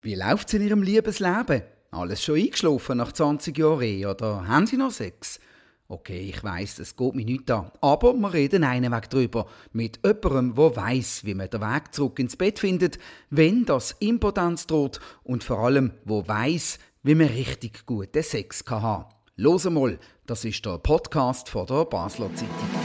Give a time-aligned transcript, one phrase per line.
[0.00, 1.62] Wie läuft's in Ihrem Liebesleben?
[1.90, 5.40] Alles schon eingeschlafen nach 20 Jahren Ehe oder haben Sie noch Sex?
[5.88, 7.72] Okay, ich weiß, es geht mir nicht an.
[7.80, 9.46] Aber wir reden einen Weg drüber.
[9.72, 13.00] Mit jemandem, der weiß, wie man den Weg zurück ins Bett findet,
[13.30, 18.82] wenn das Impotenz droht und vor allem, wo weiß, wie man richtig guten Sex kann
[18.82, 19.12] haben.
[19.34, 22.77] Los mal, das ist der Podcast von der Basler Zeitung.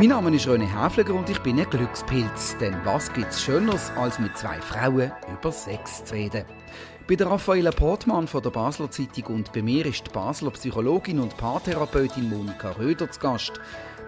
[0.00, 2.56] Mein Name ist René Häfliger und ich bin ein Glückspilz.
[2.58, 6.46] Denn was gibt's Schöneres, als mit zwei Frauen über Sex zu reden?
[7.06, 11.20] Bei der Raffaella Portmann von der Basler Zeitung und bei mir ist die Basler Psychologin
[11.20, 13.60] und Paartherapeutin Monika Röder zu Gast.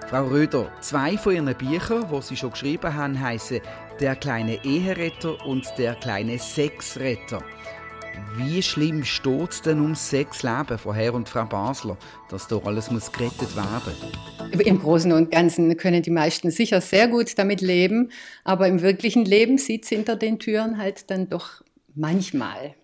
[0.09, 3.61] Frau Röder, zwei von Ihren Büchern, die Sie schon geschrieben haben, heißen
[4.01, 7.43] Der kleine Eheretter und Der kleine Sexretter.
[8.37, 11.97] Wie schlimm steht es denn ums Sexleben von Herr und Frau Basler,
[12.31, 14.61] dass doch alles muss gerettet werden?
[14.61, 18.11] Im Großen und Ganzen können die meisten sicher sehr gut damit leben,
[18.45, 21.63] aber im wirklichen Leben sieht es hinter den Türen halt dann doch
[21.95, 22.75] manchmal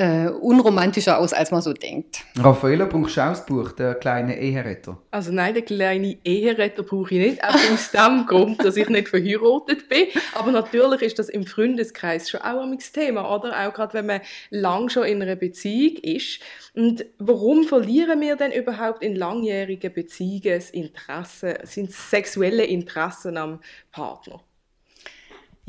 [0.00, 2.24] äh, unromantischer aus, als man so denkt.
[2.38, 4.96] Raffaella, brauchst du auch das Buch, der kleine Eheretter?
[5.10, 9.08] Also nein, den kleinen Eheretter brauche ich nicht, auch aus dem Grund, dass ich nicht
[9.08, 10.06] verheiratet bin.
[10.34, 13.68] Aber natürlich ist das im Freundeskreis schon auch ein Thema, oder?
[13.68, 16.40] Auch gerade, wenn man lang schon in einer Beziehung ist.
[16.74, 23.60] Und warum verlieren wir denn überhaupt in langjährigen Beziehungen das Interesse, sind sexuelle Interessen am
[23.92, 24.40] Partner?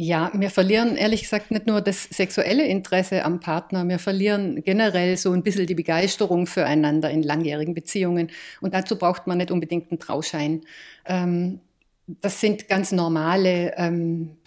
[0.03, 5.15] Ja, wir verlieren ehrlich gesagt nicht nur das sexuelle Interesse am Partner, wir verlieren generell
[5.15, 8.31] so ein bisschen die Begeisterung füreinander in langjährigen Beziehungen.
[8.61, 10.61] Und dazu braucht man nicht unbedingt einen Trauschein.
[11.05, 11.59] Ähm,
[12.07, 14.37] das sind ganz normale ähm,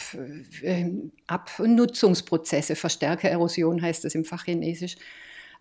[0.64, 4.96] ähm Abnutzungsprozesse, Verstärkererosion heißt das im Fachchinesisch.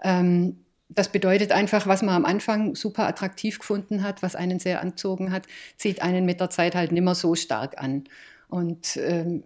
[0.03, 4.81] Ähm, das bedeutet einfach, was man am Anfang super attraktiv gefunden hat, was einen sehr
[4.81, 5.45] anzogen hat,
[5.77, 8.05] zieht einen mit der Zeit halt nimmer so stark an.
[8.47, 9.43] Und ähm,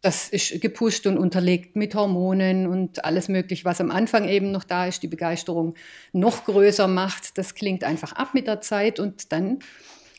[0.00, 4.64] das ist gepusht und unterlegt mit Hormonen und alles Mögliche, was am Anfang eben noch
[4.64, 5.74] da ist, die Begeisterung
[6.12, 7.36] noch größer macht.
[7.36, 9.58] Das klingt einfach ab mit der Zeit und dann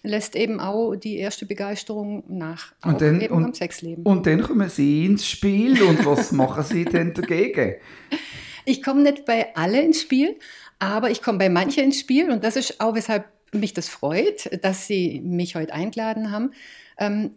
[0.04, 4.04] lässt eben auch die erste Begeisterung nach, auch und dann, eben und, am Sexleben.
[4.04, 7.76] Und dann kommen Sie ins Spiel und was machen Sie denn dagegen?
[8.66, 10.38] Ich komme nicht bei alle ins Spiel,
[10.80, 14.64] aber ich komme bei manchen ins Spiel und das ist auch, weshalb mich das freut,
[14.64, 16.52] dass Sie mich heute eingeladen haben.
[16.98, 17.32] Ähm,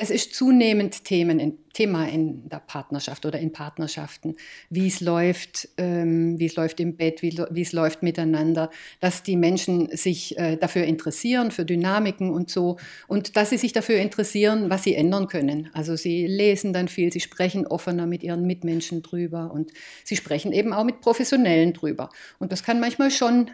[0.00, 4.34] es ist zunehmend in, Thema in der Partnerschaft oder in Partnerschaften,
[4.70, 9.22] wie es läuft, ähm, wie es läuft im Bett, wie, wie, es läuft miteinander, dass
[9.22, 12.78] die Menschen sich äh, dafür interessieren, für Dynamiken und so,
[13.08, 15.68] und dass sie sich dafür interessieren, was sie ändern können.
[15.74, 19.70] Also sie lesen dann viel, sie sprechen offener mit ihren Mitmenschen drüber und
[20.04, 22.08] sie sprechen eben auch mit Professionellen drüber.
[22.38, 23.50] Und das kann manchmal schon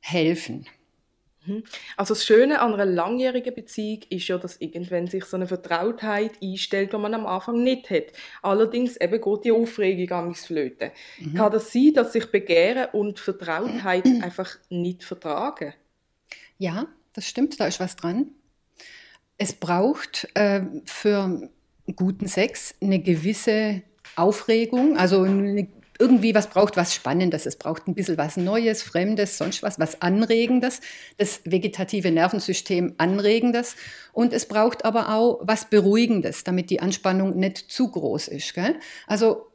[0.00, 0.66] helfen.
[1.46, 1.64] Mhm.
[1.96, 6.32] Also das Schöne an einer langjährigen Beziehung ist ja, dass irgendwann sich so eine Vertrautheit
[6.42, 8.06] einstellt, die man am Anfang nicht hat.
[8.42, 10.90] Allerdings eben geht die Aufregung an flöten.
[11.18, 11.34] Mhm.
[11.34, 15.74] Kann das sein, dass sich Begehren und Vertrautheit einfach nicht vertragen?
[16.58, 18.30] Ja, das stimmt, da ist was dran.
[19.38, 21.50] Es braucht äh, für
[21.94, 23.82] guten Sex eine gewisse
[24.16, 25.68] Aufregung, also eine
[25.98, 27.46] irgendwie was braucht, was Spannendes.
[27.46, 30.80] Es braucht ein bisschen was Neues, Fremdes, sonst was, was Anregendes,
[31.18, 33.76] das vegetative Nervensystem Anregendes.
[34.12, 38.54] Und es braucht aber auch was Beruhigendes, damit die Anspannung nicht zu groß ist.
[38.54, 38.76] Gell?
[39.06, 39.46] Also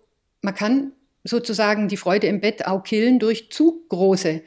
[0.42, 0.92] man kann
[1.24, 4.42] sozusagen die Freude im Bett auch killen durch zu große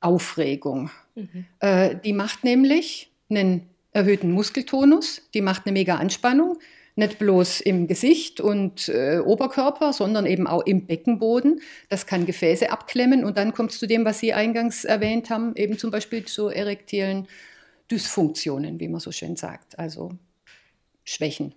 [0.00, 0.90] Aufregung.
[1.14, 1.46] Mhm.
[1.60, 6.58] Äh, die macht nämlich einen erhöhten Muskeltonus, die macht eine mega Anspannung,
[7.00, 11.60] nicht bloß im Gesicht und äh, Oberkörper, sondern eben auch im Beckenboden.
[11.88, 15.56] Das kann Gefäße abklemmen und dann kommt es zu dem, was Sie eingangs erwähnt haben,
[15.56, 17.26] eben zum Beispiel zu erektilen
[17.90, 20.12] Dysfunktionen, wie man so schön sagt, also
[21.04, 21.54] Schwächen,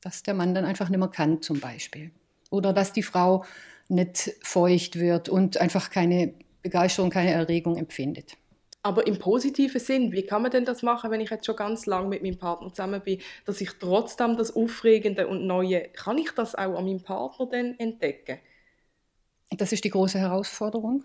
[0.00, 2.12] dass der Mann dann einfach nicht mehr kann zum Beispiel.
[2.50, 3.44] Oder dass die Frau
[3.88, 8.36] nicht feucht wird und einfach keine Begeisterung, keine Erregung empfindet.
[8.84, 11.86] Aber im positiven Sinn, wie kann man denn das machen, wenn ich jetzt schon ganz
[11.86, 16.32] lange mit meinem Partner zusammen bin, dass ich trotzdem das Aufregende und Neue, kann ich
[16.32, 18.38] das auch an meinem Partner denn entdecken?
[19.50, 21.04] Das ist die große Herausforderung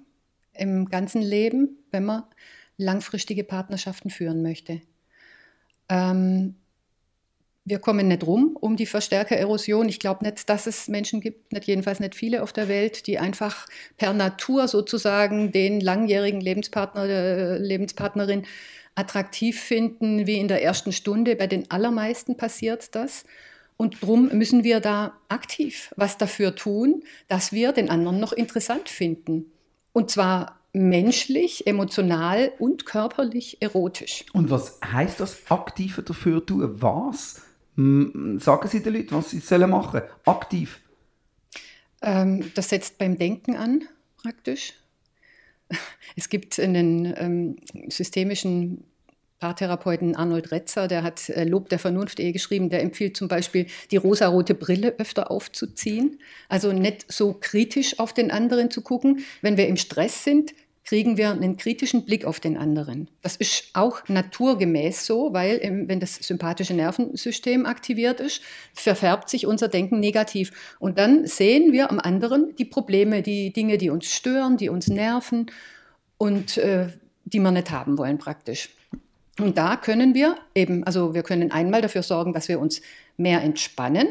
[0.54, 2.24] im ganzen Leben, wenn man
[2.78, 4.82] langfristige Partnerschaften führen möchte.
[5.90, 6.56] Ähm,
[7.70, 9.90] wir kommen nicht rum um die Verstärkererosion.
[9.90, 13.20] Ich glaube nicht, dass es Menschen gibt, nicht jedenfalls nicht viele auf der Welt, die
[13.20, 13.68] einfach
[13.98, 18.46] per Natur sozusagen den langjährigen Lebenspartner, äh, Lebenspartnerin
[18.96, 21.36] attraktiv finden, wie in der ersten Stunde.
[21.36, 23.26] Bei den allermeisten passiert das.
[23.76, 28.88] Und darum müssen wir da aktiv was dafür tun, dass wir den anderen noch interessant
[28.88, 29.52] finden.
[29.92, 34.26] Und zwar menschlich, emotional und körperlich erotisch.
[34.32, 36.82] Und was heißt das aktiver dafür tun?
[36.82, 37.42] Was
[37.78, 40.80] Sagen Sie den Leuten, was sie sollen machen Aktiv?
[42.02, 43.84] Ähm, das setzt beim Denken an,
[44.22, 44.74] praktisch.
[46.16, 47.58] Es gibt einen ähm,
[47.90, 48.84] systemischen
[49.40, 53.68] Paartherapeuten Arnold Retzer, der hat äh, Lob der Vernunft Ehe geschrieben, der empfiehlt zum Beispiel,
[53.92, 56.20] die rosarote Brille öfter aufzuziehen.
[56.50, 59.24] Also nicht so kritisch auf den anderen zu gucken.
[59.44, 60.54] Wenn wir im Stress sind,
[60.88, 63.10] kriegen wir einen kritischen Blick auf den anderen.
[63.22, 68.42] Das ist auch naturgemäß so, weil wenn das sympathische Nervensystem aktiviert ist,
[68.74, 70.78] verfärbt sich unser Denken negativ.
[70.80, 74.88] Und dann sehen wir am anderen die Probleme, die Dinge, die uns stören, die uns
[74.88, 75.48] nerven
[76.18, 76.88] und äh,
[77.26, 78.70] die wir nicht haben wollen praktisch.
[79.40, 82.82] Und da können wir eben, also wir können einmal dafür sorgen, dass wir uns
[83.18, 84.08] mehr entspannen,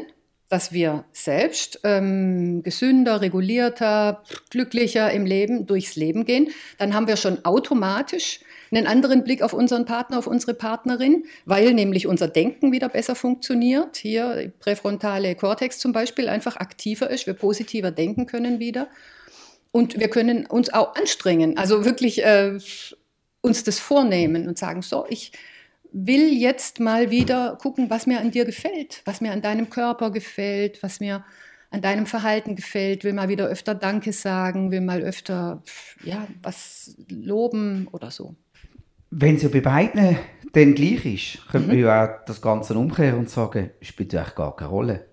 [0.49, 7.17] dass wir selbst ähm, gesünder, regulierter, glücklicher im Leben durchs Leben gehen, dann haben wir
[7.17, 8.39] schon automatisch
[8.71, 13.15] einen anderen Blick auf unseren Partner, auf unsere Partnerin, weil nämlich unser Denken wieder besser
[13.15, 13.97] funktioniert.
[13.97, 18.87] Hier präfrontale Kortex zum Beispiel einfach aktiver ist, wir positiver denken können wieder.
[19.71, 22.57] Und wir können uns auch anstrengen, also wirklich äh,
[23.41, 25.31] uns das vornehmen und sagen, so, ich
[25.91, 30.11] will jetzt mal wieder gucken, was mir an dir gefällt, was mir an deinem Körper
[30.11, 31.23] gefällt, was mir
[31.69, 35.63] an deinem Verhalten gefällt, will mal wieder öfter Danke sagen, will mal öfter
[36.03, 38.35] ja, was loben oder so.
[39.09, 40.17] Wenn es ja bei beiden
[40.53, 41.73] dann gleich ist, könnte mhm.
[41.73, 45.05] man ja auch das Ganze umkehren und sagen, spielt eigentlich gar keine Rolle.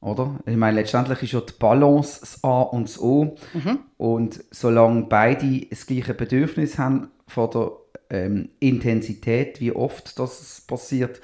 [0.00, 0.40] Oder?
[0.46, 3.36] Ich meine, letztendlich ist ja die Balance das A und das O.
[3.52, 3.80] Mhm.
[3.98, 7.72] Und solange beide das gleiche Bedürfnis haben von der
[8.10, 11.20] ähm, Intensität, wie oft das passiert,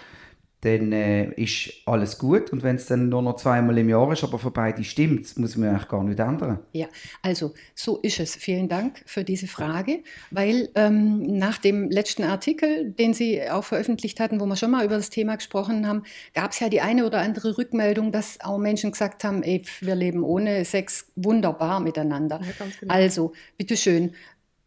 [0.63, 2.51] dann äh, ist alles gut.
[2.51, 5.57] Und wenn es dann nur noch zweimal im Jahr ist, aber für beide stimmt, muss
[5.57, 6.59] man eigentlich gar nicht ändern.
[6.73, 6.87] Ja,
[7.23, 8.35] also so ist es.
[8.35, 10.01] Vielen Dank für diese Frage,
[10.31, 14.85] weil ähm, nach dem letzten Artikel, den Sie auch veröffentlicht hatten, wo wir schon mal
[14.85, 16.03] über das Thema gesprochen haben,
[16.35, 19.95] gab es ja die eine oder andere Rückmeldung, dass auch Menschen gesagt haben, ey, wir
[19.95, 22.41] leben ohne Sex wunderbar miteinander.
[22.43, 22.93] Ja, genau.
[22.93, 24.15] Also, bitteschön,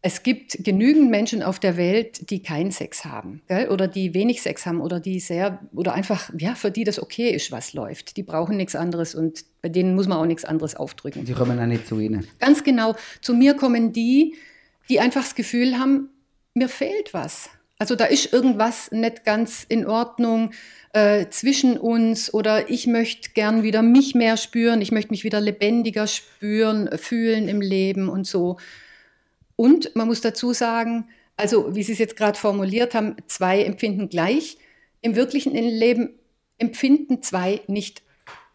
[0.02, 3.68] es gibt genügend Menschen auf der Welt, die keinen Sex haben, gell?
[3.68, 7.30] oder die wenig Sex haben oder die sehr oder einfach ja für die das okay
[7.30, 8.16] ist, was läuft.
[8.16, 11.26] Die brauchen nichts anderes und bei denen muss man auch nichts anderes aufdrücken.
[11.26, 12.26] Die kommen auch nicht zu Ihnen.
[12.38, 12.96] Ganz genau.
[13.20, 14.36] Zu mir kommen die,
[14.88, 16.08] die einfach das Gefühl haben,
[16.54, 17.50] mir fehlt was.
[17.78, 20.52] Also da ist irgendwas nicht ganz in Ordnung
[20.92, 25.40] äh, zwischen uns oder ich möchte gern wieder mich mehr spüren, ich möchte mich wieder
[25.40, 28.56] lebendiger spüren, fühlen im Leben und so.
[29.60, 34.08] Und man muss dazu sagen, also wie Sie es jetzt gerade formuliert haben, zwei empfinden
[34.08, 34.56] gleich.
[35.02, 36.14] Im wirklichen Leben
[36.56, 38.02] empfinden zwei nicht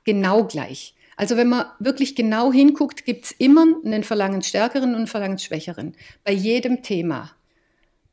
[0.04, 0.96] genau gleich.
[1.16, 5.96] Also wenn man wirklich genau hinguckt, gibt es immer einen Verlangensstärkeren und einen Verlangensschwächeren.
[6.24, 7.36] Bei jedem Thema.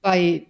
[0.02, 0.44] Bei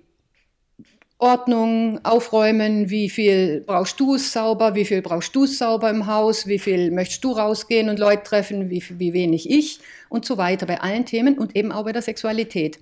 [1.22, 6.08] Ordnung, Aufräumen, wie viel brauchst du es sauber, wie viel brauchst du es sauber im
[6.08, 9.78] Haus, wie viel möchtest du rausgehen und Leute treffen, wie, wie wenig ich
[10.08, 12.80] und so weiter bei allen Themen und eben auch bei der Sexualität.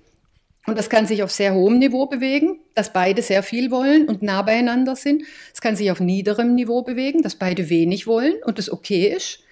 [0.65, 4.23] Und das kann sich auf sehr hohem Niveau bewegen, dass beide sehr viel wollen und
[4.23, 5.21] nah beieinander sind.
[5.53, 9.43] Es kann sich auf niederem Niveau bewegen, dass beide wenig wollen und das okay ist.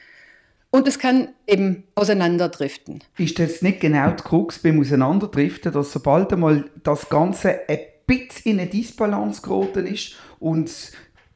[0.71, 3.03] Und es kann eben auseinanderdriften.
[3.17, 7.79] Ist das nicht genau die Krux beim Auseinanderdriften, dass sobald einmal das Ganze ein
[8.17, 10.71] bisschen in eine Disbalance geraten ist und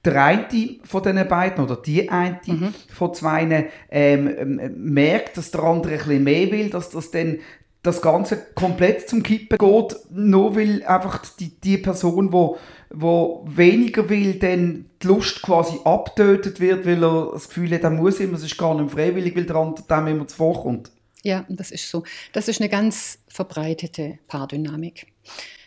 [0.06, 2.74] der eine von diesen beiden oder die eine mhm.
[2.94, 7.40] von zwei ähm, merkt, dass der andere ein bisschen mehr will, dass das dann
[7.84, 12.58] das Ganze komplett zum Kippen geht, nur weil einfach die, die Person, wo,
[12.90, 17.90] wo weniger will, dann die Lust quasi abtötet wird, weil er das Gefühl hat, er
[17.90, 20.92] muss immer, es ist gar nicht freiwillig, weil der andere dem immer zuvorkommt.
[21.24, 22.04] Ja, das ist so.
[22.32, 25.08] Das ist eine ganz verbreitete Paardynamik.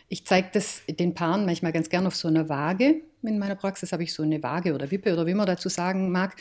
[0.08, 3.02] Ich zeige das den Paaren manchmal ganz gern auf so einer Waage.
[3.22, 6.12] In meiner Praxis habe ich so eine Waage oder Wippe oder wie man dazu sagen
[6.12, 6.36] mag.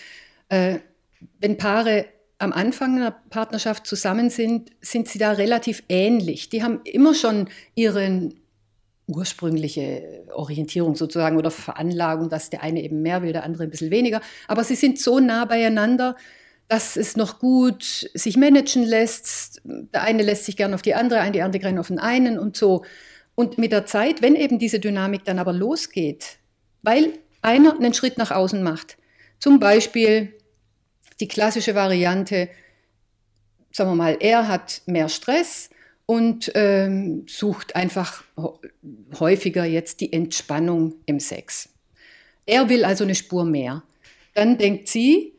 [0.49, 0.79] Äh,
[1.39, 2.05] wenn Paare
[2.37, 6.49] am Anfang einer Partnerschaft zusammen sind, sind sie da relativ ähnlich.
[6.49, 8.29] Die haben immer schon ihre
[9.07, 13.91] ursprüngliche Orientierung sozusagen oder Veranlagung, dass der eine eben mehr will, der andere ein bisschen
[13.91, 14.21] weniger.
[14.47, 16.15] Aber sie sind so nah beieinander,
[16.67, 19.61] dass es noch gut sich managen lässt.
[19.63, 22.57] Der eine lässt sich gern auf die andere die andere gerne auf den einen und
[22.57, 22.83] so.
[23.35, 26.37] Und mit der Zeit, wenn eben diese Dynamik dann aber losgeht,
[26.81, 28.97] weil einer einen Schritt nach außen macht,
[29.39, 30.33] zum Beispiel
[31.19, 32.49] die klassische Variante,
[33.71, 35.69] sagen wir mal, er hat mehr Stress
[36.05, 38.23] und ähm, sucht einfach
[39.19, 41.69] häufiger jetzt die Entspannung im Sex.
[42.45, 43.83] Er will also eine Spur mehr.
[44.33, 45.33] Dann denkt sie,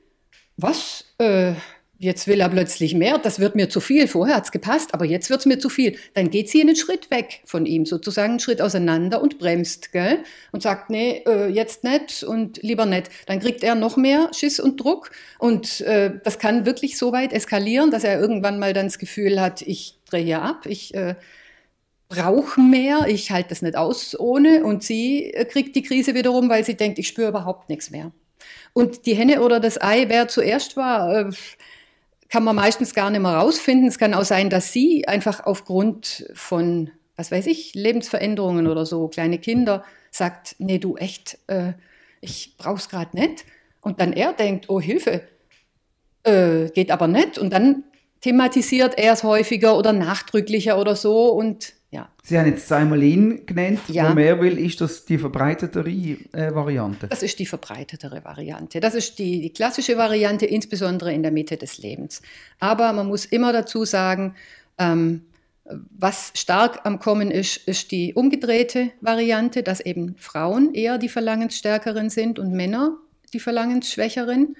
[0.56, 1.04] was?
[1.18, 1.52] Äh,
[1.98, 5.04] jetzt will er plötzlich mehr, das wird mir zu viel, vorher hat es gepasst, aber
[5.04, 5.96] jetzt wird es mir zu viel.
[6.14, 10.18] Dann geht sie einen Schritt weg von ihm, sozusagen einen Schritt auseinander und bremst, gell?
[10.52, 13.10] Und sagt, nee, äh, jetzt nicht und lieber nicht.
[13.26, 17.32] Dann kriegt er noch mehr Schiss und Druck und äh, das kann wirklich so weit
[17.32, 21.14] eskalieren, dass er irgendwann mal dann das Gefühl hat, ich drehe hier ab, ich äh,
[22.08, 26.48] brauche mehr, ich halte das nicht aus ohne und sie äh, kriegt die Krise wiederum,
[26.48, 28.12] weil sie denkt, ich spüre überhaupt nichts mehr.
[28.74, 31.30] Und die Henne oder das Ei, wer zuerst war, äh,
[32.28, 33.88] kann man meistens gar nicht mehr rausfinden.
[33.88, 39.08] Es kann auch sein, dass sie einfach aufgrund von, was weiß ich, Lebensveränderungen oder so,
[39.08, 41.74] kleine Kinder, sagt, nee, du echt, äh,
[42.20, 43.44] ich brauch's gerade nicht.
[43.80, 45.22] Und dann er denkt, oh Hilfe,
[46.24, 47.38] äh, geht aber nicht.
[47.38, 47.84] Und dann
[48.20, 52.08] thematisiert er es häufiger oder nachdrücklicher oder so und ja.
[52.22, 53.80] Sie haben jetzt zweimal ihn genannt.
[53.88, 54.10] Ja.
[54.10, 57.08] Wo mehr will, ist das die verbreitetere äh, Variante?
[57.08, 58.80] Das ist die verbreitetere Variante.
[58.80, 62.20] Das ist die, die klassische Variante, insbesondere in der Mitte des Lebens.
[62.60, 64.34] Aber man muss immer dazu sagen,
[64.78, 65.22] ähm,
[65.98, 72.10] was stark am Kommen ist, ist die umgedrehte Variante, dass eben Frauen eher die Verlangensstärkeren
[72.10, 72.96] sind und Männer
[73.32, 74.56] die Verlangensschwächeren.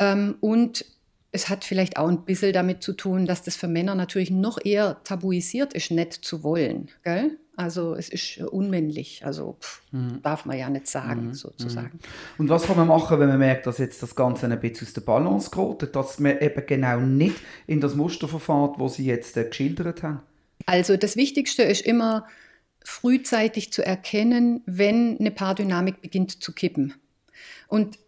[0.00, 0.84] Ähm, und
[1.32, 4.58] es hat vielleicht auch ein bisschen damit zu tun, dass das für Männer natürlich noch
[4.64, 6.90] eher tabuisiert ist, nett zu wollen.
[7.04, 7.38] Gell?
[7.56, 10.22] Also es ist unmännlich, also pff, mhm.
[10.22, 11.34] darf man ja nicht sagen, mhm.
[11.34, 11.92] sozusagen.
[11.92, 12.38] Mhm.
[12.38, 14.94] Und was kann man machen, wenn man merkt, dass jetzt das Ganze ein bisschen aus
[14.94, 19.36] der Balance gerät, dass man eben genau nicht in das Muster verfahrt, wo Sie jetzt
[19.36, 20.20] äh, geschildert haben?
[20.66, 22.26] Also das Wichtigste ist immer
[22.82, 26.94] frühzeitig zu erkennen, wenn eine Paardynamik beginnt zu kippen.
[27.68, 27.98] Und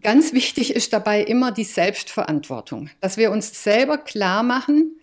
[0.00, 4.98] ganz wichtig ist dabei immer die Selbstverantwortung, dass wir uns selber klar machen,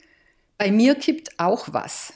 [0.57, 2.13] bei mir kippt auch was.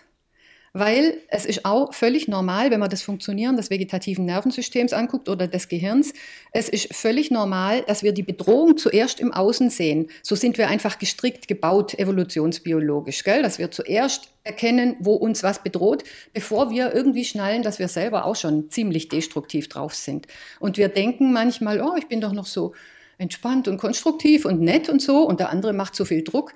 [0.80, 5.46] Weil es ist auch völlig normal, wenn man das Funktionieren des vegetativen Nervensystems anguckt oder
[5.46, 6.14] des Gehirns,
[6.54, 10.08] es ist völlig normal, dass wir die Bedrohung zuerst im Außen sehen.
[10.24, 13.44] So sind wir einfach gestrickt gebaut, evolutionsbiologisch, gell?
[13.44, 18.24] dass wir zuerst erkennen, wo uns was bedroht, bevor wir irgendwie schnallen, dass wir selber
[18.24, 20.28] auch schon ziemlich destruktiv drauf sind.
[20.62, 22.74] Und wir denken manchmal, oh, ich bin doch noch so
[23.18, 26.54] entspannt und konstruktiv und nett und so, und der andere macht so viel Druck.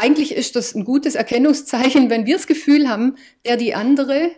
[0.00, 4.30] Eigentlich ist das ein gutes Erkennungszeichen, wenn wir das Gefühl haben, der die andere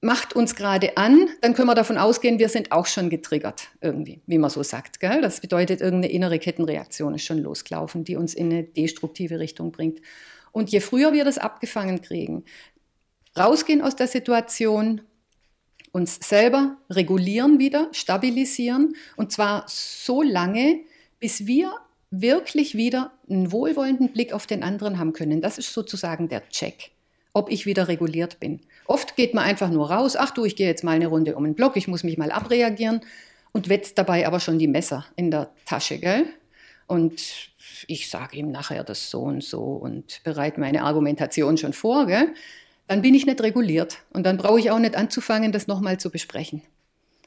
[0.00, 4.20] macht uns gerade an, dann können wir davon ausgehen, wir sind auch schon getriggert, irgendwie,
[4.26, 4.98] wie man so sagt.
[4.98, 5.20] Gell?
[5.22, 10.00] Das bedeutet, irgendeine innere Kettenreaktion ist schon losgelaufen, die uns in eine destruktive Richtung bringt.
[10.50, 12.44] Und je früher wir das abgefangen kriegen,
[13.38, 15.02] rausgehen aus der Situation,
[15.92, 20.80] uns selber regulieren wieder, stabilisieren, und zwar so lange,
[21.20, 21.72] bis wir
[22.20, 25.40] wirklich wieder einen wohlwollenden Blick auf den anderen haben können.
[25.40, 26.90] Das ist sozusagen der Check,
[27.32, 28.60] ob ich wieder reguliert bin.
[28.86, 31.44] Oft geht man einfach nur raus, ach du, ich gehe jetzt mal eine Runde um
[31.44, 33.00] den Block, ich muss mich mal abreagieren
[33.52, 36.26] und wetzt dabei aber schon die Messer in der Tasche, gell?
[36.86, 37.20] Und
[37.88, 42.34] ich sage ihm nachher das so und so und bereite meine Argumentation schon vor, gell?
[42.86, 46.10] Dann bin ich nicht reguliert und dann brauche ich auch nicht anzufangen, das nochmal zu
[46.10, 46.62] besprechen.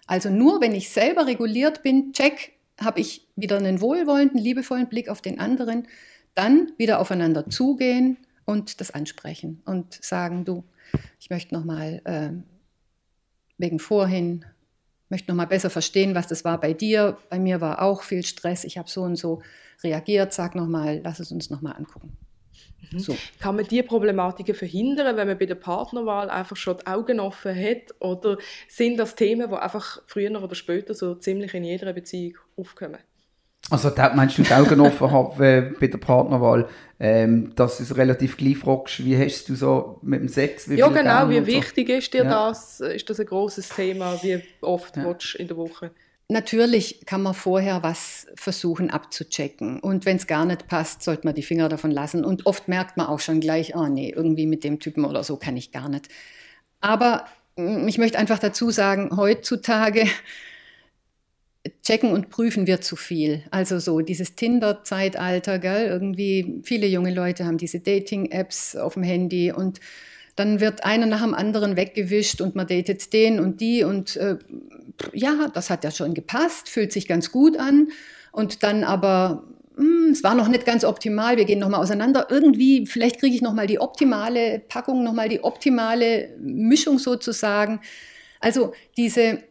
[0.08, 5.09] Also nur wenn ich selber reguliert bin, check, habe ich wieder einen wohlwollenden, liebevollen Blick
[5.09, 5.88] auf den anderen,
[6.36, 10.63] dann wieder aufeinander zugehen und das ansprechen und sagen, du,
[11.19, 12.31] ich möchte nochmal äh,
[13.57, 14.45] wegen vorhin,
[15.09, 17.17] möchte nochmal besser verstehen, was das war bei dir.
[17.29, 19.41] Bei mir war auch viel Stress, ich habe so und so
[19.83, 22.17] reagiert, sag nochmal, lass es uns nochmal angucken.
[22.91, 23.00] Mhm.
[23.00, 23.17] So.
[23.39, 27.55] Kann man diese Problematiken verhindern, wenn man bei der Partnerwahl einfach schon die Augen offen
[27.55, 27.93] hat?
[28.00, 33.00] Oder sind das Themen, die einfach früher oder später so ziemlich in jeder Beziehung aufkommen?
[33.71, 36.67] Also da meinst du die Augen offen haben äh, bei der Partnerwahl,
[37.00, 40.67] ähm, dass du es relativ gleich fragst, wie hast du so mit dem Sex?
[40.67, 41.93] Ja genau, wie wichtig so?
[41.93, 42.48] ist dir ja.
[42.48, 42.79] das?
[42.79, 44.17] Ist das ein großes Thema?
[44.24, 45.03] Wie oft ja.
[45.03, 45.91] du in der Woche?
[46.31, 49.79] Natürlich kann man vorher was versuchen abzuchecken.
[49.79, 52.24] Und wenn es gar nicht passt, sollte man die Finger davon lassen.
[52.24, 55.38] Und oft merkt man auch schon gleich, oh nee, irgendwie mit dem Typen oder so
[55.38, 56.07] kann ich gar nicht.
[56.81, 57.25] Aber
[57.57, 60.05] mm, ich möchte einfach dazu sagen, heutzutage
[61.83, 63.43] checken und prüfen wir zu viel.
[63.50, 65.88] Also so dieses Tinder-Zeitalter, gell?
[65.88, 69.79] Irgendwie viele junge Leute haben diese Dating-Apps auf dem Handy und
[70.39, 74.38] dann wird einer nach dem anderen weggewischt und man datet den und die und äh,
[75.13, 77.89] ja, das hat ja schon gepasst, fühlt sich ganz gut an
[78.31, 79.43] und dann aber
[79.75, 82.27] mh, hm, es war noch nicht ganz optimal, wir gehen nochmal auseinander.
[82.29, 87.81] Irgendwie, vielleicht kriege ich nochmal die optimale Packung, nochmal die optimale Mischung sozusagen.
[88.39, 89.43] Also diese,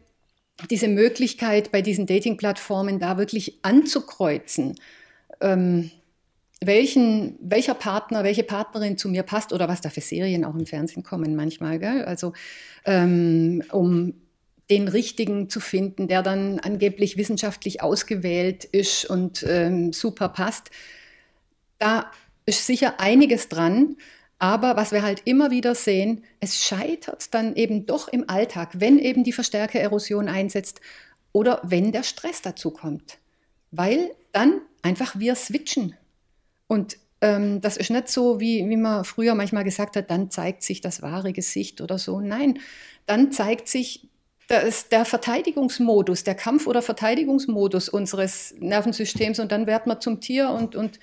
[0.69, 4.75] diese Möglichkeit bei diesen Dating-Plattformen da wirklich anzukreuzen,
[5.41, 5.91] ähm,
[6.61, 10.65] welchen, welcher Partner, welche Partnerin zu mir passt oder was da für Serien auch im
[10.65, 12.03] Fernsehen kommen manchmal, gell?
[12.03, 12.33] Also
[12.85, 14.13] ähm, um
[14.69, 20.69] den richtigen zu finden, der dann angeblich wissenschaftlich ausgewählt ist und ähm, super passt.
[21.79, 22.11] Da
[22.45, 23.95] ist sicher einiges dran.
[24.37, 28.97] Aber was wir halt immer wieder sehen, es scheitert dann eben doch im Alltag, wenn
[28.97, 30.79] eben die Verstärkererosion einsetzt
[31.33, 33.17] oder wenn der Stress dazu kommt.
[33.71, 35.95] Weil dann einfach wir switchen.
[36.69, 40.63] Und ähm, das ist nicht so, wie, wie man früher manchmal gesagt hat, dann zeigt
[40.63, 42.21] sich das wahre Gesicht oder so.
[42.21, 42.59] Nein,
[43.07, 44.07] dann zeigt sich
[44.47, 50.51] das der Verteidigungsmodus, der Kampf- oder Verteidigungsmodus unseres Nervensystems und dann werden wir zum Tier
[50.51, 50.99] und, und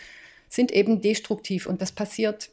[0.48, 1.66] sind eben destruktiv.
[1.66, 2.50] Und das passiert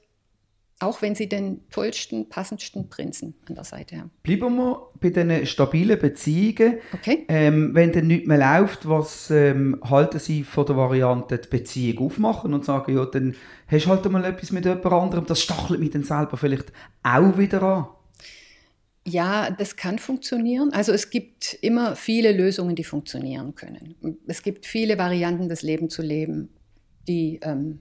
[0.80, 4.12] auch wenn sie den tollsten, passendsten Prinzen an der Seite haben.
[4.22, 6.80] Bleiben wir bei diesen stabilen Beziehungen.
[6.94, 7.26] Okay.
[7.28, 12.08] Ähm, wenn dann nichts mehr läuft, was ähm, halten Sie von der Variante, die Beziehung
[12.08, 13.36] aufmachen und sagen, ja, dann
[13.68, 16.72] hast du halt mal etwas mit jemand anderem, das stachelt mich dann selber vielleicht
[17.04, 17.88] auch wieder an?
[19.06, 20.72] Ja, das kann funktionieren.
[20.72, 23.96] Also es gibt immer viele Lösungen, die funktionieren können.
[24.28, 26.50] Es gibt viele Varianten, das Leben zu leben,
[27.08, 27.80] die ähm,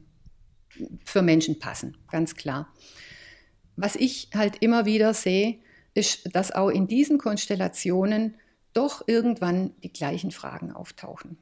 [1.05, 2.73] für Menschen passen, ganz klar.
[3.77, 5.59] Was ich halt immer wieder sehe,
[5.95, 8.35] ist, dass auch in diesen Konstellationen
[8.73, 11.37] doch irgendwann die gleichen Fragen auftauchen.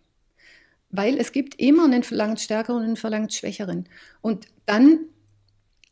[0.90, 3.88] Weil es gibt immer einen verlangt stärkeren und einen verlangt schwächeren.
[4.20, 5.00] Und dann,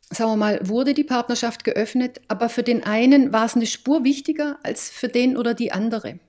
[0.09, 4.03] sagen wir mal, wurde die Partnerschaft geöffnet, aber für den einen war es eine Spur
[4.03, 6.19] wichtiger als für den oder die andere.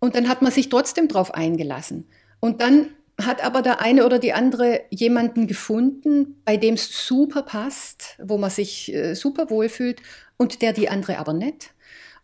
[0.00, 2.08] Und dann hat man sich trotzdem darauf eingelassen.
[2.40, 2.88] Und dann
[3.20, 8.38] hat aber der eine oder die andere jemanden gefunden, bei dem es super passt, wo
[8.38, 10.00] man sich äh, super wohlfühlt
[10.36, 11.70] und der die andere aber nicht.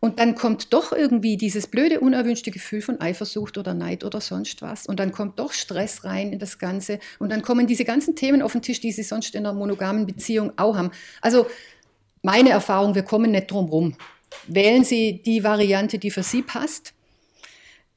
[0.00, 4.62] Und dann kommt doch irgendwie dieses blöde, unerwünschte Gefühl von Eifersucht oder Neid oder sonst
[4.62, 4.86] was.
[4.86, 6.98] Und dann kommt doch Stress rein in das Ganze.
[7.18, 10.06] Und dann kommen diese ganzen Themen auf den Tisch, die Sie sonst in einer monogamen
[10.06, 10.90] Beziehung auch haben.
[11.20, 11.46] Also
[12.22, 13.96] meine Erfahrung, wir kommen nicht drum rum.
[14.46, 16.94] Wählen Sie die Variante, die für Sie passt.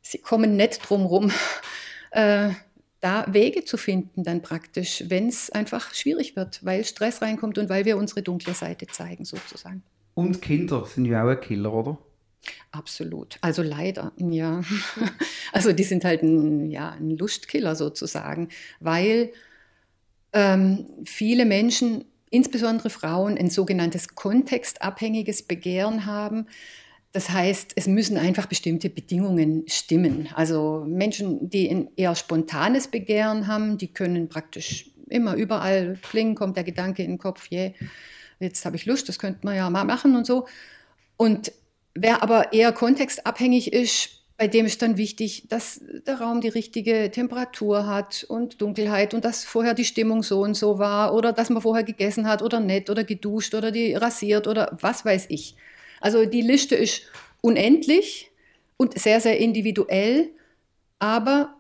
[0.01, 1.31] Sie kommen nicht drum rum.
[2.12, 2.50] Äh,
[3.03, 7.67] da Wege zu finden dann praktisch, wenn es einfach schwierig wird, weil Stress reinkommt und
[7.67, 9.83] weil wir unsere dunkle Seite zeigen sozusagen.
[10.13, 11.98] Und Kinder sind ja auch ein Killer, oder?
[12.72, 13.38] Absolut.
[13.41, 14.62] Also leider, ja.
[15.51, 19.31] Also die sind halt ein, ja, ein Lustkiller sozusagen, weil
[20.31, 26.47] ähm, viele Menschen, insbesondere Frauen, ein sogenanntes kontextabhängiges Begehren haben.
[27.13, 30.30] Das heißt, es müssen einfach bestimmte Bedingungen stimmen.
[30.34, 36.58] Also Menschen, die ein eher spontanes Begehren haben, die können praktisch immer überall klingen, kommt
[36.58, 37.71] der Gedanke in den Kopf, yeah,
[38.39, 40.47] jetzt habe ich Lust, das könnte man ja mal machen und so.
[41.15, 41.52] Und
[41.93, 47.12] wer aber eher kontextabhängig ist, bei dem ist dann wichtig, dass der Raum die richtige
[47.12, 51.52] Temperatur hat und Dunkelheit und dass vorher die Stimmung so und so war oder dass
[51.52, 55.56] man vorher gegessen hat oder nett oder geduscht oder die rasiert oder was weiß ich.
[56.04, 57.04] Also die Liste ist
[57.39, 58.30] unendlich
[58.76, 60.32] und sehr, sehr individuell,
[61.00, 61.56] aber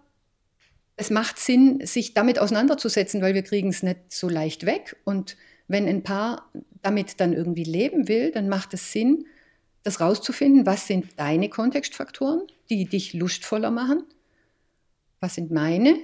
[0.97, 4.97] es macht Sinn, sich damit auseinanderzusetzen, weil wir kriegen es nicht so leicht weg.
[5.05, 5.37] Und
[5.69, 6.51] wenn ein Paar
[6.81, 9.25] damit dann irgendwie leben will, dann macht es Sinn,
[9.83, 14.03] das rauszufinden, was sind deine Kontextfaktoren, die dich lustvoller machen,
[15.21, 15.99] was sind meine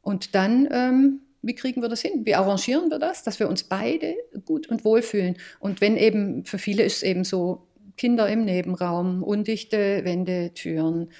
[0.00, 2.24] und dann, ähm, wie kriegen wir das hin?
[2.24, 5.38] Wie arrangieren wir das, dass wir uns beide gut und wohl fühlen?
[5.58, 7.66] Und wenn eben, für viele ist es eben so,
[8.00, 11.12] Kinder im Nebenraum, undichte Wände, Türen,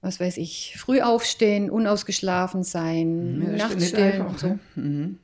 [0.00, 4.58] was weiß ich, früh aufstehen, unausgeschlafen sein, mhm, nachts stillen und so.
[4.74, 5.18] Mhm.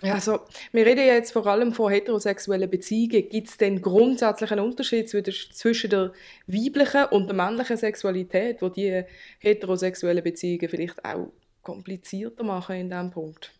[0.00, 0.40] Ja, also
[0.72, 3.28] wir reden jetzt vor allem von heterosexuellen Beziehungen.
[3.28, 6.14] Gibt es denn grundsätzlich einen Unterschied zwischen der
[6.46, 9.04] weiblichen und der männlichen Sexualität, wo die
[9.40, 13.52] heterosexuellen Beziehungen vielleicht auch komplizierter machen in diesem Punkt?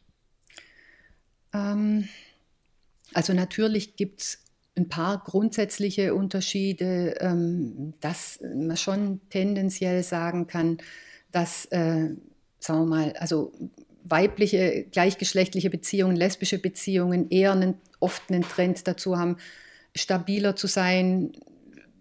[1.53, 2.09] Ähm,
[3.13, 4.44] also natürlich gibt es
[4.77, 10.79] ein paar grundsätzliche Unterschiede, ähm, dass man schon tendenziell sagen kann,
[11.31, 12.11] dass, äh,
[12.59, 13.53] sagen wir mal, also
[14.05, 19.37] weibliche, gleichgeschlechtliche Beziehungen, lesbische Beziehungen eher einen, oft einen Trend dazu haben,
[19.95, 21.33] stabiler zu sein,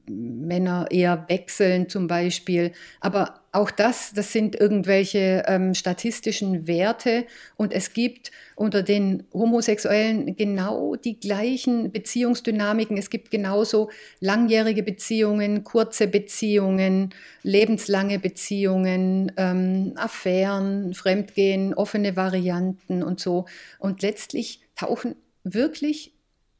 [0.05, 2.73] Männer eher wechseln zum Beispiel.
[2.99, 10.35] Aber auch das, das sind irgendwelche ähm, statistischen Werte und es gibt unter den Homosexuellen
[10.35, 12.97] genau die gleichen Beziehungsdynamiken.
[12.97, 17.13] Es gibt genauso langjährige Beziehungen, kurze Beziehungen,
[17.43, 23.45] lebenslange Beziehungen, ähm, Affären, Fremdgehen, offene Varianten und so.
[23.77, 26.13] Und letztlich tauchen wirklich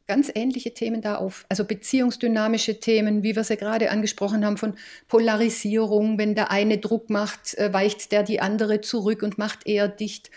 [0.08, 1.46] ganz ähnliche Themen da auf.
[1.50, 4.76] Also beziehungsdynamische Themen, wie wir sie gerade angesprochen haben, von
[5.08, 6.18] Polarisierung.
[6.18, 10.30] Wenn der eine Druck macht, äh, weicht der die andere zurück und macht eher dicht.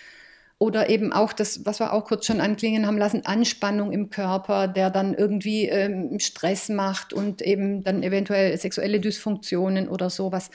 [0.59, 4.69] oder eben auch das, was wir auch kurz schon anklingen haben lassen, Anspannung im Körper,
[4.69, 10.51] der dann irgendwie ähm, Stress macht und eben dann eventuell sexuelle Dysfunktionen oder sowas,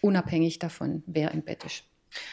[0.00, 1.84] unabhängig davon, wer im Bett ist.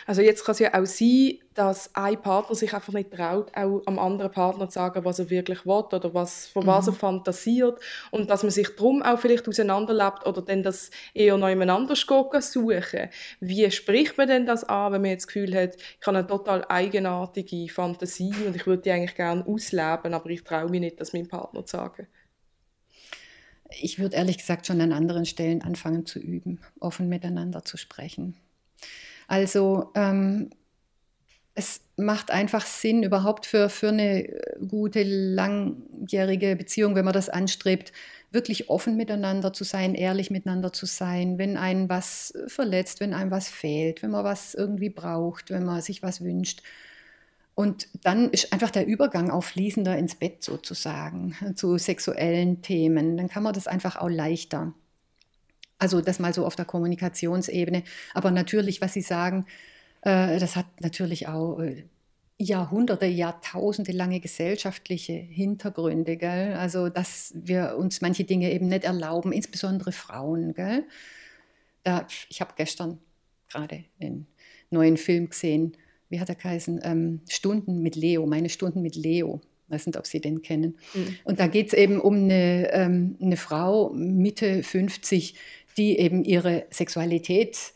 [0.06, 3.82] Also jetzt kann es ja auch sein, dass ein Partner sich einfach nicht traut, auch
[3.86, 6.98] am anderen Partner zu sagen, was er wirklich will oder was, von was er mhm.
[6.98, 7.80] fantasiert
[8.12, 13.10] und dass man sich darum auch vielleicht auseinanderlebt oder dann das eher noch jemand suchen.
[13.40, 16.28] Wie spricht man denn das an, wenn man jetzt das Gefühl hat, ich habe eine
[16.28, 21.00] total eigenartige Fantasie und ich würde die eigentlich gerne ausleben, aber ich traue mich nicht,
[21.00, 22.08] das meinem Partner zu sagen?
[23.82, 28.36] Ich würde ehrlich gesagt schon an anderen Stellen anfangen zu üben, offen miteinander zu sprechen.
[29.34, 30.52] Also ähm,
[31.56, 34.30] es macht einfach Sinn überhaupt für, für eine
[34.68, 37.94] gute, langjährige Beziehung, wenn man das anstrebt,
[38.30, 43.32] wirklich offen miteinander zu sein, ehrlich miteinander zu sein, wenn einem was verletzt, wenn einem
[43.32, 46.62] was fehlt, wenn man was irgendwie braucht, wenn man sich was wünscht.
[47.56, 53.18] Und dann ist einfach der Übergang auch fließender ins Bett sozusagen zu sexuellen Themen.
[53.18, 54.76] Dann kann man das einfach auch leichter.
[55.84, 57.84] Also das mal so auf der Kommunikationsebene.
[58.14, 59.46] Aber natürlich, was Sie sagen,
[60.00, 61.84] äh, das hat natürlich auch äh,
[62.38, 66.16] Jahrhunderte, Jahrtausende lange gesellschaftliche Hintergründe.
[66.16, 66.54] Gell?
[66.54, 70.54] Also dass wir uns manche Dinge eben nicht erlauben, insbesondere Frauen.
[70.54, 70.86] Gell?
[71.84, 73.00] Da, ich habe gestern
[73.50, 74.26] gerade einen
[74.70, 75.76] neuen Film gesehen,
[76.08, 76.80] wie hat er geheißen?
[76.84, 79.42] Ähm, Stunden mit Leo, meine Stunden mit Leo.
[79.68, 80.78] Ich weiß nicht, ob Sie den kennen.
[80.94, 81.16] Mhm.
[81.24, 85.36] Und da geht es eben um eine, ähm, eine Frau, Mitte 50,
[85.78, 87.74] die eben ihre Sexualität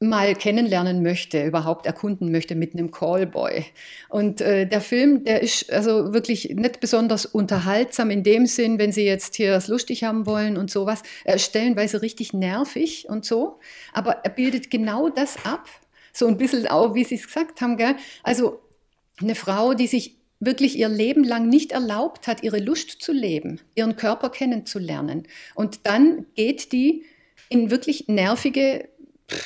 [0.00, 3.64] mal kennenlernen möchte, überhaupt erkunden möchte mit einem Callboy.
[4.08, 8.92] Und äh, der Film, der ist also wirklich nicht besonders unterhaltsam in dem Sinn, wenn
[8.92, 11.02] Sie jetzt hier das lustig haben wollen und sowas.
[11.24, 13.58] Er ist stellenweise richtig nervig und so,
[13.92, 15.68] aber er bildet genau das ab.
[16.12, 17.96] So ein bisschen auch, wie Sie es gesagt haben, gell?
[18.22, 18.60] Also
[19.20, 23.60] eine Frau, die sich wirklich ihr Leben lang nicht erlaubt hat, ihre Lust zu leben,
[23.74, 25.26] ihren Körper kennenzulernen.
[25.56, 27.04] Und dann geht die
[27.48, 28.88] in wirklich nervige,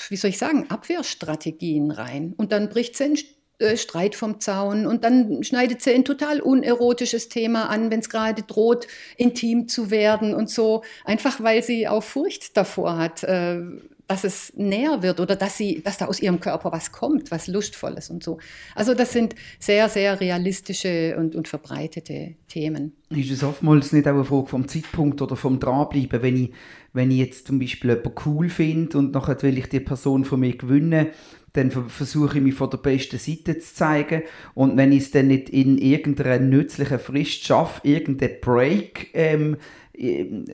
[0.09, 2.35] wie soll ich sagen, Abwehrstrategien rein.
[2.37, 3.19] Und dann bricht sie in
[3.59, 8.09] äh, Streit vom Zaun und dann schneidet sie ein total unerotisches Thema an, wenn es
[8.09, 8.87] gerade droht,
[9.17, 13.61] intim zu werden und so, einfach weil sie auch Furcht davor hat, äh,
[14.09, 17.47] dass es näher wird oder dass sie, dass da aus ihrem Körper was kommt, was
[17.47, 18.39] lustvolles und so.
[18.75, 22.95] Also das sind sehr, sehr realistische und, und verbreitete Themen.
[23.11, 26.51] Ist es oftmals nicht auch eine Frage vom Zeitpunkt oder vom Dranbleiben, wenn ich,
[26.93, 30.41] wenn ich jetzt zum Beispiel jemanden cool finde und nachher will ich die Person von
[30.41, 31.09] mir gewinnen,
[31.55, 34.23] dann versuche ich mich von der besten Seite zu zeigen.
[34.55, 39.57] Und wenn ich es dann nicht in irgendeiner nützlichen Frist schaffe, irgendeinen Break ähm,
[39.95, 40.47] ähm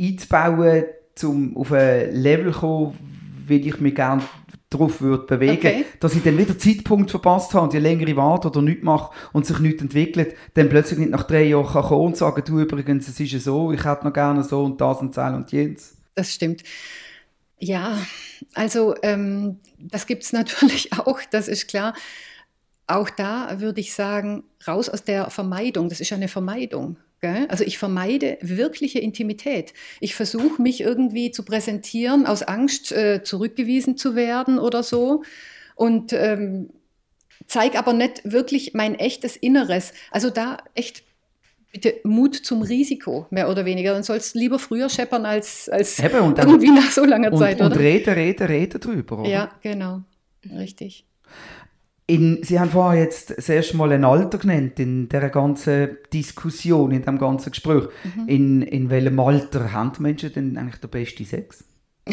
[0.00, 0.84] einzubauen,
[1.22, 2.98] um auf ein Level zu kommen,
[3.46, 4.22] will ich mich gerne
[4.72, 5.84] darauf würde bewegen, okay.
[6.00, 9.12] dass ich dann wieder Zeitpunkt verpasst habe und je länger ich warte oder nichts mache
[9.32, 12.60] und sich nichts entwickelt, dann plötzlich nicht nach drei Jahren kann kommen und sagen, du
[12.60, 15.52] übrigens, es ist ja so, ich hätte noch gerne so und das und das und
[15.52, 15.96] jenes.
[16.14, 16.62] Das stimmt.
[17.58, 17.96] Ja,
[18.54, 21.94] also ähm, das gibt es natürlich auch, das ist klar.
[22.86, 26.96] Auch da würde ich sagen, raus aus der Vermeidung, das ist eine Vermeidung.
[27.48, 29.72] Also ich vermeide wirkliche Intimität.
[30.00, 35.22] Ich versuche mich irgendwie zu präsentieren aus Angst, äh, zurückgewiesen zu werden oder so.
[35.76, 36.70] Und ähm,
[37.46, 39.92] zeige aber nicht wirklich mein echtes Inneres.
[40.10, 41.04] Also da echt
[41.72, 43.94] bitte Mut zum Risiko, mehr oder weniger.
[43.94, 47.60] Dann sollst du lieber früher scheppern als, als Eben, dann, irgendwie nach so langer Zeit,
[47.60, 47.76] und, oder?
[47.76, 49.30] Und rede, rede, rede drüber, oder?
[49.30, 50.02] Ja, genau.
[50.44, 51.06] Richtig.
[52.12, 56.90] In, Sie haben vorher jetzt das erste Mal ein Alter genannt in der ganzen Diskussion,
[56.90, 57.84] in dem ganzen Gespräch.
[58.04, 58.28] Mhm.
[58.28, 61.64] In, in welchem Alter haben Menschen denn eigentlich der beste Sex?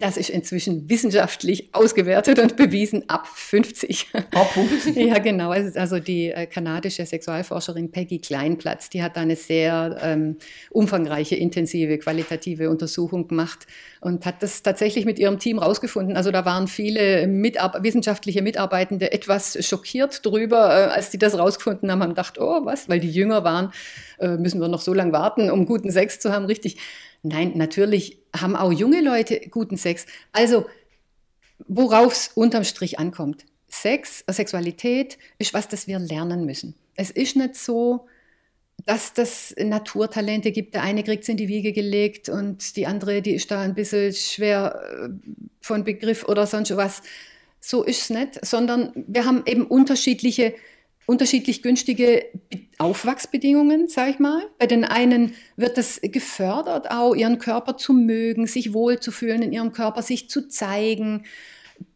[0.00, 4.08] das ist inzwischen wissenschaftlich ausgewertet und bewiesen ab 50.
[4.32, 4.96] Ab 50?
[4.96, 5.50] ja, genau.
[5.50, 10.36] Also die äh, kanadische Sexualforscherin Peggy Kleinplatz, die hat eine sehr ähm,
[10.70, 13.66] umfangreiche, intensive, qualitative Untersuchung gemacht
[14.00, 16.16] und hat das tatsächlich mit ihrem Team rausgefunden.
[16.16, 21.90] Also da waren viele Mitar wissenschaftliche Mitarbeitende etwas schockiert drüber, äh, als die das rausgefunden
[21.90, 23.72] haben, haben gedacht, oh was, weil die jünger waren,
[24.18, 26.78] äh, müssen wir noch so lange warten, um guten Sex zu haben, richtig.
[27.22, 30.06] Nein, natürlich haben auch junge Leute guten Sex.
[30.32, 30.66] Also,
[31.68, 33.44] worauf es unterm Strich ankommt.
[33.68, 36.74] Sex, Sexualität ist was, das wir lernen müssen.
[36.96, 38.08] Es ist nicht so,
[38.86, 40.74] dass das Naturtalente gibt.
[40.74, 43.74] Der eine kriegt es in die Wiege gelegt und die andere, die ist da ein
[43.74, 45.08] bisschen schwer äh,
[45.60, 47.02] von Begriff oder sonst was.
[47.60, 50.54] So ist es nicht, sondern wir haben eben unterschiedliche
[51.10, 52.24] unterschiedlich günstige
[52.78, 54.42] Aufwachsbedingungen, sage ich mal.
[54.58, 59.72] Bei den einen wird es gefördert, auch ihren Körper zu mögen, sich wohlzufühlen in ihrem
[59.72, 61.24] Körper, sich zu zeigen.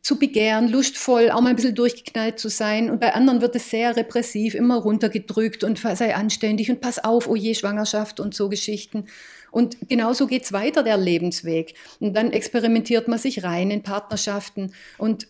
[0.03, 2.91] zu begehren, lustvoll, auch mal ein bisschen durchgeknallt zu sein.
[2.91, 7.29] Und bei anderen wird es sehr repressiv, immer runtergedrückt und sei anständig und pass auf,
[7.29, 9.07] oh je, Schwangerschaft und so Geschichten.
[9.51, 11.75] Und genauso geht's weiter, der Lebensweg.
[12.01, 14.73] Und dann experimentiert man sich rein in Partnerschaften.
[14.99, 15.27] Und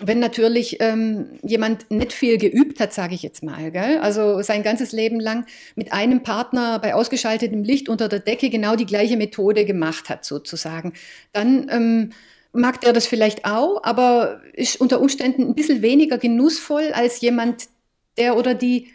[0.00, 3.98] wenn natürlich ähm, jemand nicht viel geübt hat, sage ich jetzt mal, gell?
[3.98, 8.74] also sein ganzes Leben lang mit einem Partner bei ausgeschaltetem Licht unter der Decke genau
[8.74, 10.94] die gleiche Methode gemacht hat, sozusagen,
[11.32, 12.10] dann ähm,
[12.52, 17.68] mag der das vielleicht auch, aber ist unter Umständen ein bisschen weniger genussvoll als jemand,
[18.16, 18.88] der oder die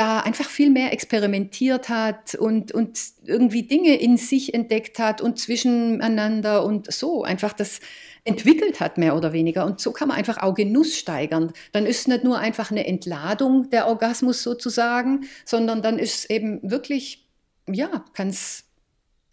[0.00, 5.38] da einfach viel mehr experimentiert hat und, und irgendwie Dinge in sich entdeckt hat und
[5.38, 7.80] zwischeneinander und so einfach das
[8.24, 9.66] entwickelt hat, mehr oder weniger.
[9.66, 11.52] Und so kann man einfach auch Genuss steigern.
[11.72, 16.30] Dann ist es nicht nur einfach eine Entladung der Orgasmus sozusagen, sondern dann ist es
[16.30, 17.28] eben wirklich,
[17.70, 18.64] ja, kann es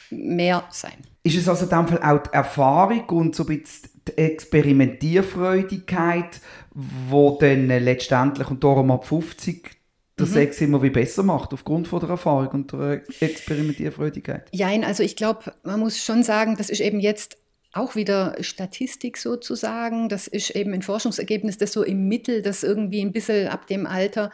[0.10, 0.98] mehr sein.
[1.24, 6.42] Ist es also in dem Fall auch die Erfahrung und so ein bisschen die Experimentierfreudigkeit,
[6.76, 9.77] die dann letztendlich und darum ab 50
[10.18, 10.32] der mhm.
[10.32, 14.50] Sex immer wie besser macht, aufgrund von der Erfahrung und der Experimentierfreudigkeit?
[14.52, 17.38] Ja, also ich glaube, man muss schon sagen, das ist eben jetzt
[17.74, 20.10] auch wieder Statistik sozusagen.
[20.10, 23.86] Das ist eben ein Forschungsergebnis, das so im Mittel, das irgendwie ein bisschen ab dem
[23.86, 24.32] Alter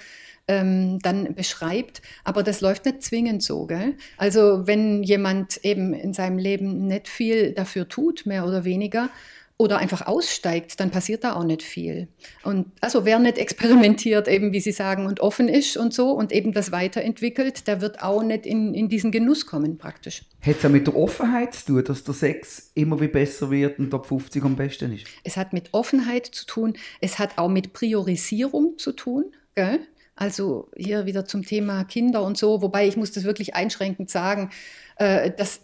[0.48, 2.02] ähm, dann beschreibt.
[2.24, 3.65] Aber das läuft nicht zwingend so.
[3.65, 3.96] Gell?
[4.17, 9.10] Also wenn jemand eben in seinem Leben nicht viel dafür tut, mehr oder weniger,
[9.58, 12.08] oder einfach aussteigt, dann passiert da auch nicht viel.
[12.44, 16.32] Und also wer nicht experimentiert, eben wie Sie sagen, und offen ist und so und
[16.32, 20.24] eben das weiterentwickelt, der wird auch nicht in, in diesen Genuss kommen praktisch.
[20.42, 23.80] Hat es ja mit der Offenheit zu tun, dass der Sex immer wie besser wird
[23.80, 25.06] und ab 50 am besten ist?
[25.24, 29.26] Es hat mit Offenheit zu tun, es hat auch mit Priorisierung zu tun.
[29.56, 29.82] Gell?
[30.15, 34.52] Also hier wieder zum Thema Kinder und so, wobei ich muss das wirklich einschränkend sagen,
[34.97, 35.62] äh, das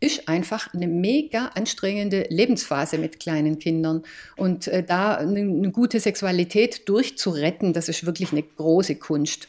[0.00, 4.02] ist einfach eine mega anstrengende Lebensphase mit kleinen Kindern.
[4.36, 9.48] Und äh, da eine, eine, gute Sexualität durchzuretten, das ist wirklich eine große Kunst.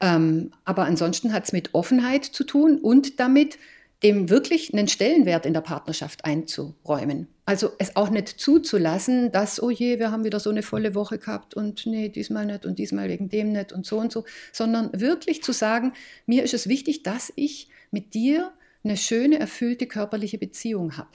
[0.00, 3.58] Ähm, aber ansonsten hat es mit Offenheit zu tun und damit,
[4.02, 7.28] dem wirklich einen Stellenwert in der Partnerschaft einzuräumen.
[7.44, 11.18] Also es auch nicht zuzulassen, dass, oh je, wir haben wieder so eine volle Woche
[11.18, 14.90] gehabt und nee, diesmal nicht und diesmal wegen dem nicht und so und so, sondern
[14.92, 15.92] wirklich zu sagen,
[16.26, 18.52] mir ist es wichtig, dass ich mit dir
[18.84, 21.10] eine schöne, erfüllte körperliche Beziehung habe.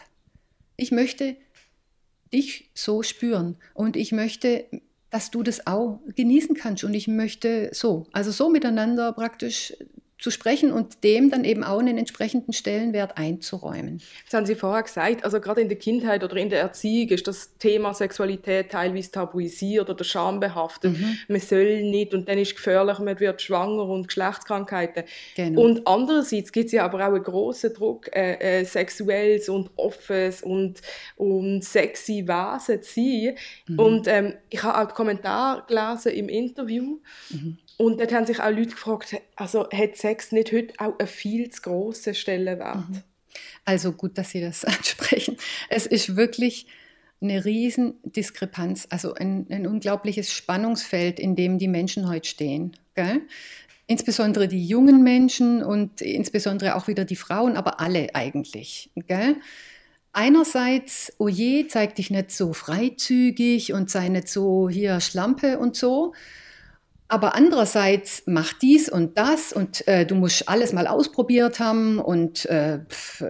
[0.76, 1.36] Ich möchte
[2.34, 4.66] dich so spüren und ich möchte,
[5.10, 9.74] dass du das auch genießen kannst und ich möchte so, also so miteinander praktisch
[10.20, 14.02] zu sprechen und dem dann eben auch einen entsprechenden Stellenwert einzuräumen.
[14.26, 17.28] Das haben Sie vorher gesagt, also gerade in der Kindheit oder in der Erziehung ist
[17.28, 20.98] das Thema Sexualität teilweise tabuisiert oder schambehaftet.
[20.98, 21.18] Mhm.
[21.28, 25.04] Man soll nicht und dann ist es gefährlich, man wird schwanger und Geschlechtskrankheiten.
[25.36, 25.62] Genau.
[25.62, 30.42] Und andererseits gibt es ja aber auch einen grossen Druck, äh, äh, sexuelles und offenes
[30.42, 30.82] und,
[31.16, 33.36] und sexy Wesen zu sein.
[33.68, 33.80] Mhm.
[33.80, 37.00] Und ähm, ich habe auch Kommentare gelesen im Interview,
[37.30, 41.08] mhm und dort haben sich auch Leute gefragt, also hat Sex nicht heute auch einen
[41.08, 42.90] viel zu grossen Stellenwert?
[42.90, 43.04] Mhm.
[43.66, 45.38] Also gut, dass Sie das ansprechen.
[45.70, 46.68] Es ist wirklich
[47.22, 52.76] eine riesen Diskrepanz, also ein, ein unglaubliches Spannungsfeld, in dem die Menschen heute stehen.
[52.96, 53.22] Gell?
[53.88, 58.92] Insbesondere die jungen Menschen und insbesondere auch wieder die Frauen, aber alle eigentlich.
[59.08, 59.38] Gell?
[60.14, 65.76] Einerseits, oh je, zeig dich nicht so freizügig und sei nicht so hier Schlampe und
[65.76, 66.14] so.
[67.10, 72.46] Aber andererseits mach dies und das und äh, du musst alles mal ausprobiert haben und
[72.48, 72.80] äh,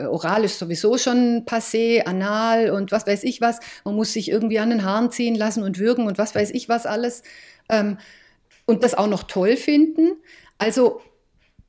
[0.09, 3.59] oral ist sowieso schon passé, anal und was weiß ich was.
[3.85, 6.69] Man muss sich irgendwie an den Haaren ziehen lassen und würgen und was weiß ich
[6.69, 7.21] was alles.
[7.69, 7.99] Ähm,
[8.65, 10.17] und das auch noch toll finden.
[10.57, 11.01] Also,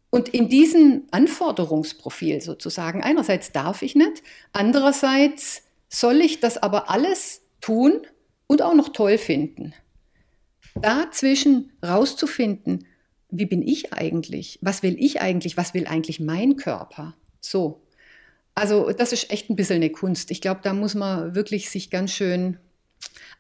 [0.09, 4.23] und in diesem Anforderungsprofil sozusagen, einerseits darf ich nicht,
[4.55, 8.01] andererseits soll ich das aber alles tun
[8.47, 9.75] und auch noch toll finden
[10.81, 12.87] dazwischen rauszufinden,
[13.31, 14.59] wie bin ich eigentlich?
[14.63, 15.57] Was will ich eigentlich?
[15.57, 17.15] Was will eigentlich mein Körper?
[17.41, 17.83] So.
[18.55, 20.31] Also, das ist echt ein bisschen eine Kunst.
[20.31, 22.59] Ich glaube, da muss man wirklich sich ganz schön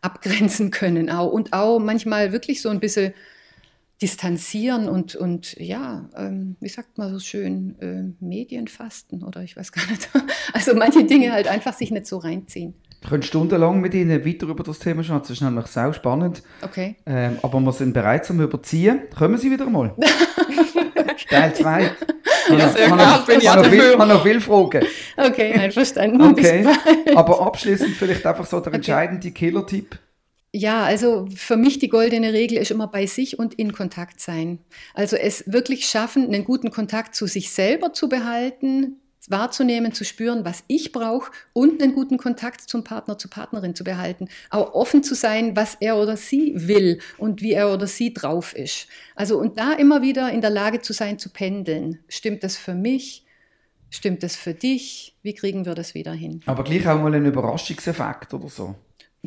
[0.00, 1.32] abgrenzen können auch.
[1.32, 3.14] Und auch manchmal wirklich so ein bisschen
[4.00, 9.72] distanzieren und, und ja, ähm, wie sagt man so schön, äh, Medienfasten oder ich weiß
[9.72, 10.08] gar nicht.
[10.54, 12.74] Also manche Dinge halt einfach sich nicht so reinziehen.
[13.00, 15.20] Ich könnte stundenlang mit Ihnen weiter über das Thema schauen.
[15.20, 16.42] Das ist nämlich sehr spannend.
[16.62, 16.96] Okay.
[17.06, 19.02] Ähm, aber wir sind bereit zum Überziehen.
[19.16, 19.94] Kommen Sie wieder mal.
[21.30, 21.90] Teil 2.
[22.50, 24.80] Ja, ich noch viel, Ich habe noch viele Fragen.
[25.16, 26.20] Okay, einverstanden.
[26.22, 26.66] Okay.
[27.14, 29.30] Aber abschließend vielleicht einfach so der entscheidende okay.
[29.32, 29.98] Killer-Tipp.
[30.52, 34.60] Ja, also für mich die goldene Regel ist immer bei sich und in Kontakt sein.
[34.94, 38.96] Also es wirklich schaffen, einen guten Kontakt zu sich selber zu behalten,
[39.30, 43.84] wahrzunehmen, zu spüren, was ich brauche und einen guten Kontakt zum Partner, zur Partnerin zu
[43.84, 44.28] behalten.
[44.50, 48.54] Auch offen zu sein, was er oder sie will und wie er oder sie drauf
[48.54, 48.88] ist.
[49.14, 51.98] Also und da immer wieder in der Lage zu sein, zu pendeln.
[52.08, 53.24] Stimmt das für mich?
[53.90, 55.16] Stimmt das für dich?
[55.22, 56.42] Wie kriegen wir das wieder hin?
[56.46, 58.74] Aber gleich auch mal ein Überraschungseffekt oder so.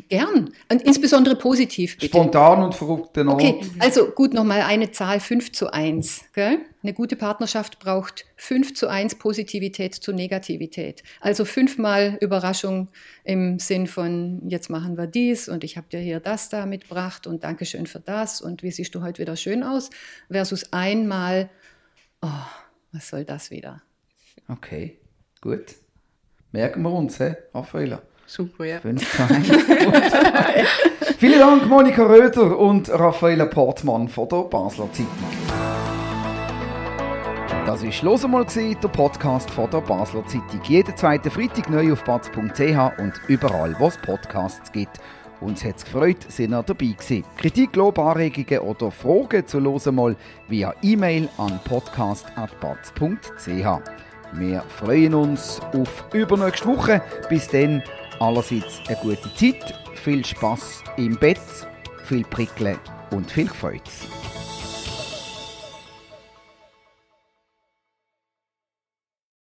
[0.08, 0.54] Gern.
[0.70, 2.06] Und insbesondere positiv, bitte.
[2.06, 3.16] Spontan und verrückt.
[3.16, 6.24] Okay, also gut, nochmal eine Zahl 5 zu 1.
[6.32, 6.60] Gell?
[6.82, 11.02] Eine gute Partnerschaft braucht 5 zu 1 Positivität zu Negativität.
[11.20, 12.88] Also fünfmal Überraschung
[13.24, 17.26] im Sinn von, jetzt machen wir dies und ich habe dir hier das da mitgebracht
[17.26, 19.90] und Dankeschön für das und wie siehst du heute wieder schön aus,
[20.30, 21.50] versus einmal,
[22.22, 22.28] oh,
[22.92, 23.82] was soll das wieder?
[24.48, 24.98] Okay,
[25.42, 25.74] gut.
[26.50, 28.02] Merken wir uns, hä, Raffaella?
[28.32, 28.80] Super, ja.
[28.80, 29.28] 15.
[31.18, 35.06] Vielen Dank, Monika Röder und Raffaella Portmann von der Basler Zeitung.
[37.66, 40.62] Das war «Los einmal», der Podcast von der Basler Zeitung.
[40.66, 44.98] Jeden zweiten Freitag neu auf batz.ch und überall, wo es Podcasts gibt.
[45.42, 47.24] Uns hat es gefreut, sind ihr dabei gewesen.
[47.36, 50.16] Kritik, Lob, Anregungen oder Fragen zu «Los einmal»
[50.48, 53.82] via E-Mail an podcast.batz.ch.
[54.34, 57.02] Wir freuen uns auf übernächste Woche.
[57.28, 57.82] Bis dann
[58.20, 61.40] allerseits eine gute Zeit, viel Spaß im Bett,
[62.04, 62.78] viel Prickeln
[63.10, 63.82] und viel Freude.